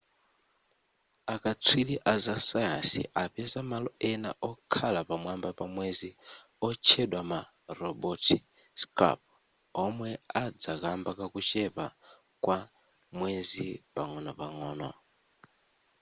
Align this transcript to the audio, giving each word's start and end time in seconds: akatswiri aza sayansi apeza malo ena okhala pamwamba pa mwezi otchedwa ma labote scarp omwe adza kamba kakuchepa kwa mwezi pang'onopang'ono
akatswiri 1.33 1.95
aza 2.13 2.35
sayansi 2.47 3.01
apeza 3.23 3.59
malo 3.71 3.89
ena 4.11 4.29
okhala 4.51 4.99
pamwamba 5.09 5.49
pa 5.57 5.65
mwezi 5.75 6.09
otchedwa 6.67 7.21
ma 7.31 7.39
labote 7.79 8.37
scarp 8.81 9.21
omwe 9.83 10.09
adza 10.43 10.73
kamba 10.81 11.11
kakuchepa 11.19 11.85
kwa 12.43 12.57
mwezi 13.17 13.67
pang'onopang'ono 13.95 14.89